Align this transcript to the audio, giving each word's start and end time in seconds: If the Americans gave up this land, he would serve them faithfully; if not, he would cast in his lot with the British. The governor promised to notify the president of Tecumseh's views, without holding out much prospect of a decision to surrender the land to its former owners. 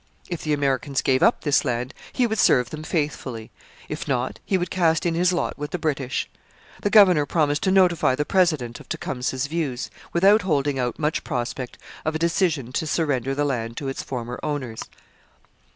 If 0.29 0.41
the 0.41 0.51
Americans 0.51 1.03
gave 1.03 1.21
up 1.21 1.41
this 1.43 1.63
land, 1.63 1.93
he 2.11 2.25
would 2.25 2.39
serve 2.39 2.71
them 2.71 2.81
faithfully; 2.81 3.51
if 3.87 4.07
not, 4.07 4.39
he 4.43 4.57
would 4.57 4.71
cast 4.71 5.05
in 5.05 5.13
his 5.13 5.31
lot 5.31 5.55
with 5.59 5.69
the 5.69 5.77
British. 5.77 6.27
The 6.81 6.89
governor 6.89 7.27
promised 7.27 7.61
to 7.61 7.71
notify 7.71 8.15
the 8.15 8.25
president 8.25 8.79
of 8.79 8.89
Tecumseh's 8.89 9.45
views, 9.45 9.91
without 10.11 10.41
holding 10.41 10.79
out 10.79 10.97
much 10.97 11.23
prospect 11.23 11.77
of 12.03 12.15
a 12.15 12.17
decision 12.17 12.71
to 12.73 12.87
surrender 12.87 13.35
the 13.35 13.45
land 13.45 13.77
to 13.77 13.89
its 13.89 14.01
former 14.01 14.39
owners. 14.41 14.81